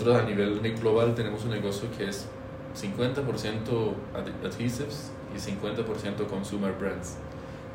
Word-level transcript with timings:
nosotros 0.00 0.22
a 0.22 0.26
nivel 0.26 0.60
global 0.80 1.14
tenemos 1.14 1.44
un 1.44 1.50
negocio 1.50 1.86
que 1.94 2.08
es 2.08 2.26
50% 2.74 3.92
adhesives 4.42 5.12
y 5.34 5.38
50% 5.38 6.26
consumer 6.26 6.72
brands. 6.72 7.18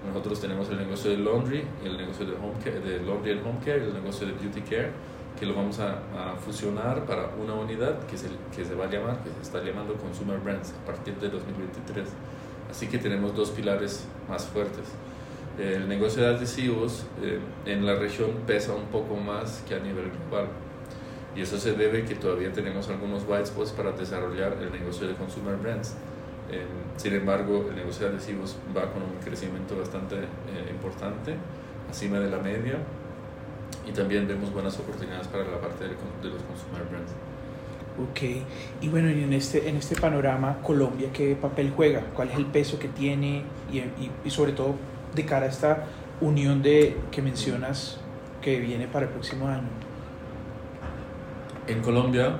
Nosotros 0.07 0.41
tenemos 0.41 0.67
el 0.69 0.77
negocio 0.77 1.11
de 1.11 1.17
laundry, 1.17 1.63
el 1.83 1.97
negocio 1.97 2.25
de, 2.25 2.33
home 2.33 2.55
care, 2.63 2.79
de 2.79 3.05
laundry 3.05 3.33
and 3.33 3.45
home 3.45 3.59
care, 3.63 3.83
el 3.83 3.93
negocio 3.93 4.25
de 4.25 4.33
beauty 4.33 4.61
care, 4.61 4.91
que 5.39 5.45
lo 5.45 5.53
vamos 5.53 5.79
a, 5.79 5.99
fusionar 6.43 7.05
para 7.05 7.29
una 7.39 7.53
unidad 7.53 7.99
que 8.07 8.17
se, 8.17 8.29
que 8.55 8.65
se 8.65 8.73
va 8.73 8.85
a 8.85 8.89
llamar, 8.89 9.19
que 9.19 9.29
se 9.29 9.41
está 9.43 9.63
llamando 9.63 9.93
Consumer 9.93 10.39
Brands 10.39 10.73
a 10.81 10.85
partir 10.85 11.13
de 11.17 11.29
2023. 11.29 12.07
Así 12.71 12.87
que 12.87 12.97
tenemos 12.97 13.35
dos 13.35 13.51
pilares 13.51 14.07
más 14.27 14.45
fuertes. 14.45 14.85
El 15.59 15.87
negocio 15.87 16.23
de 16.23 16.35
adhesivos 16.35 17.05
eh, 17.21 17.39
en 17.67 17.85
la 17.85 17.95
región 17.95 18.31
pesa 18.47 18.73
un 18.73 18.85
poco 18.85 19.15
más 19.15 19.63
que 19.67 19.75
a 19.75 19.79
nivel 19.79 20.09
global. 20.09 20.47
Y 21.35 21.41
eso 21.41 21.59
se 21.59 21.73
debe 21.73 22.05
que 22.05 22.15
todavía 22.15 22.51
tenemos 22.53 22.87
algunos 22.89 23.23
white 23.27 23.45
spots 23.47 23.71
para 23.71 23.91
desarrollar 23.91 24.57
el 24.61 24.71
negocio 24.71 25.07
de 25.07 25.15
Consumer 25.15 25.57
Brands. 25.57 25.95
sin 26.95 27.13
embargo, 27.13 27.65
el 27.69 27.75
negocio 27.75 28.07
de 28.07 28.13
adhesivos 28.13 28.55
va 28.75 28.91
con 28.93 29.01
un 29.03 29.15
crecimiento 29.23 29.77
bastante 29.77 30.15
eh, 30.15 30.71
importante, 30.71 31.35
encima 31.89 32.19
de 32.19 32.29
la 32.29 32.37
media, 32.37 32.77
y 33.85 33.91
también 33.91 34.27
vemos 34.27 34.53
buenas 34.53 34.79
oportunidades 34.79 35.27
para 35.27 35.43
la 35.43 35.59
parte 35.59 35.83
de, 35.83 35.89
los 35.89 36.41
consumer 36.43 36.83
brands. 36.89 37.11
Ok, 37.97 38.43
y 38.81 38.89
bueno, 38.89 39.09
en 39.09 39.33
este, 39.33 39.67
en 39.69 39.75
este 39.77 39.95
panorama, 39.95 40.59
Colombia, 40.61 41.09
¿qué 41.11 41.35
papel 41.35 41.71
juega? 41.75 42.01
¿Cuál 42.13 42.29
es 42.29 42.37
el 42.37 42.45
peso 42.45 42.79
que 42.79 42.87
tiene? 42.87 43.43
Y, 43.71 43.79
y, 43.79 44.11
y 44.23 44.29
sobre 44.29 44.53
todo 44.53 44.75
de 45.13 45.25
cara 45.25 45.45
a 45.45 45.49
esta 45.49 45.85
unión 46.21 46.61
de, 46.61 46.95
que 47.11 47.21
mencionas 47.21 47.99
que 48.41 48.59
viene 48.59 48.87
para 48.87 49.05
el 49.05 49.11
próximo 49.11 49.47
año. 49.47 49.69
En 51.67 51.81
Colombia, 51.81 52.37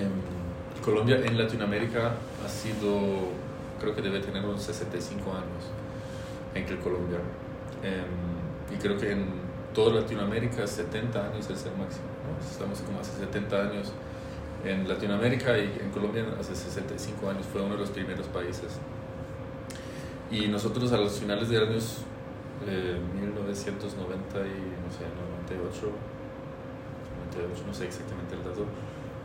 en 0.00 0.82
Colombia 0.82 1.20
en 1.22 1.36
Latinoamérica 1.36 2.14
ha 2.42 2.48
sido, 2.48 3.28
creo 3.78 3.94
que 3.94 4.00
debe 4.00 4.20
tener 4.20 4.42
unos 4.42 4.62
65 4.62 5.30
años 5.30 5.68
en 6.54 6.64
que 6.64 6.78
Colombia. 6.78 7.18
Em, 7.82 8.74
y 8.74 8.78
creo 8.78 8.96
que 8.96 9.12
en 9.12 9.26
toda 9.74 10.00
Latinoamérica 10.00 10.66
70 10.66 11.26
años 11.26 11.50
es 11.50 11.66
el 11.66 11.76
máximo. 11.76 12.06
Estamos 12.40 12.80
como 12.80 13.00
hace 13.00 13.18
70 13.18 13.62
años 13.68 13.92
en 14.64 14.88
Latinoamérica 14.88 15.58
y 15.58 15.78
en 15.80 15.90
Colombia 15.90 16.24
hace 16.40 16.54
65 16.54 17.28
años 17.28 17.44
fue 17.52 17.60
uno 17.60 17.74
de 17.74 17.80
los 17.80 17.90
primeros 17.90 18.26
países. 18.28 18.78
Y 20.30 20.48
nosotros 20.48 20.90
a 20.92 20.96
los 20.96 21.18
finales 21.18 21.50
de 21.50 21.58
años 21.58 21.98
eh, 22.66 22.98
1990 23.20 24.38
y 24.38 24.56
no 24.80 24.90
sé, 24.90 25.04
98, 25.48 25.92
98, 27.32 27.64
no 27.66 27.74
sé 27.74 27.86
exactamente 27.86 28.34
el 28.34 28.42
dato, 28.42 28.64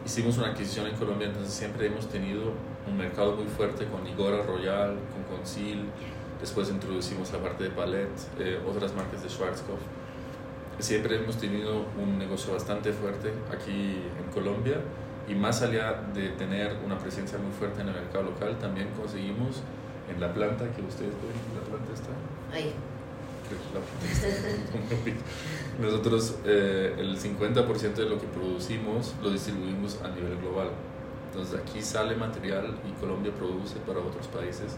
hicimos 0.06 0.38
una 0.38 0.48
adquisición 0.48 0.88
en 0.88 0.96
Colombia, 0.96 1.28
entonces 1.28 1.54
siempre 1.54 1.88
hemos 1.88 2.08
tenido 2.08 2.54
un 2.88 2.98
mercado 2.98 3.36
muy 3.36 3.48
fuerte 3.48 3.86
con 3.88 4.06
Igora 4.08 4.44
Royal, 4.44 4.96
con 5.14 5.38
Conceal, 5.38 5.86
después 6.40 6.70
introducimos 6.70 7.32
la 7.34 7.40
parte 7.40 7.66
de 7.66 7.70
Palette, 7.72 8.20
eh, 8.40 8.60
otras 8.68 8.94
marcas 8.94 9.24
de 9.24 9.30
Schwarzkopf. 9.30 9.82
Siempre 10.80 11.16
hemos 11.16 11.38
tenido 11.38 11.86
un 11.98 12.20
negocio 12.20 12.54
bastante 12.54 12.92
fuerte 12.92 13.34
aquí 13.52 14.04
en 14.20 14.32
Colombia 14.34 14.78
y 15.28 15.34
más 15.34 15.62
allá 15.62 16.04
de 16.14 16.30
tener 16.30 16.78
una 16.86 17.00
presencia 17.00 17.38
muy 17.40 17.52
fuerte 17.52 17.82
en 17.82 17.88
el 17.88 17.96
mercado 17.96 18.26
local, 18.26 18.58
también 18.60 18.90
conseguimos 18.90 19.62
en 20.14 20.20
la 20.22 20.32
planta 20.34 20.66
que 20.66 20.82
ustedes 20.82 21.14
ven, 21.14 21.34
la 21.56 21.62
planta 21.62 21.94
está 21.94 22.12
ahí. 22.54 22.74
Nosotros 25.80 26.36
eh, 26.46 26.96
el 26.98 27.20
50% 27.20 27.94
de 27.94 28.10
lo 28.10 28.20
que 28.20 28.28
producimos 28.28 29.14
lo 29.22 29.30
distribuimos 29.30 30.00
a 30.04 30.10
nivel 30.10 30.38
global. 30.38 30.70
Entonces 31.32 31.60
aquí 31.60 31.82
sale 31.82 32.16
material 32.16 32.78
y 32.88 32.92
Colombia 33.00 33.32
produce 33.34 33.78
para 33.86 34.00
otros 34.00 34.28
países, 34.28 34.78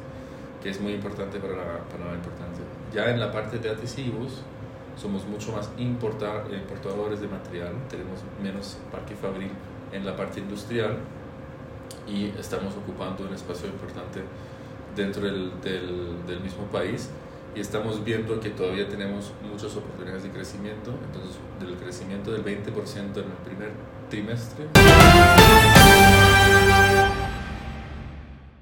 que 0.61 0.69
es 0.69 0.81
muy 0.81 0.93
importante 0.93 1.39
para 1.39 1.55
la, 1.55 1.79
para 1.89 2.05
la 2.05 2.15
importancia. 2.15 2.63
Ya 2.93 3.11
en 3.11 3.19
la 3.19 3.31
parte 3.31 3.59
de 3.59 3.69
adhesivos, 3.69 4.41
somos 4.99 5.25
mucho 5.27 5.51
más 5.51 5.69
importadores 5.77 7.21
de 7.21 7.27
material, 7.27 7.73
tenemos 7.87 8.21
menos 8.41 8.77
parque 8.91 9.15
fabril 9.15 9.51
en 9.91 10.03
la 10.03 10.15
parte 10.15 10.39
industrial 10.39 10.97
y 12.07 12.25
estamos 12.39 12.75
ocupando 12.75 13.27
un 13.27 13.33
espacio 13.33 13.67
importante 13.67 14.23
dentro 14.95 15.21
del, 15.21 15.51
del, 15.61 16.25
del 16.25 16.39
mismo 16.39 16.63
país 16.65 17.11
y 17.57 17.59
estamos 17.59 18.03
viendo 18.03 18.39
que 18.39 18.51
todavía 18.51 18.87
tenemos 18.87 19.31
muchas 19.41 19.75
oportunidades 19.75 20.21
de 20.21 20.29
crecimiento, 20.29 20.93
entonces 21.07 21.37
del 21.59 21.75
crecimiento 21.75 22.31
del 22.31 22.45
20% 22.45 22.77
en 22.85 23.17
el 23.17 23.37
primer 23.43 23.71
trimestre 24.09 24.67